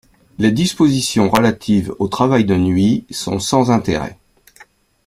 Les 0.39 0.51
dispositions 0.51 1.29
relatives 1.29 1.93
au 1.99 2.07
travail 2.07 2.43
de 2.43 2.55
nuit 2.55 3.05
sont 3.11 3.37
sans 3.37 3.69
intérêt. 3.69 4.17